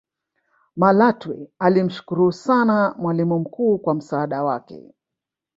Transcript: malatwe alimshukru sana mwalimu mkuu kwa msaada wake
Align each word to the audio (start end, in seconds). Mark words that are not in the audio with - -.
malatwe 0.75 1.49
alimshukru 1.59 2.31
sana 2.31 2.95
mwalimu 2.99 3.39
mkuu 3.39 3.77
kwa 3.77 3.93
msaada 3.95 4.43
wake 4.43 4.93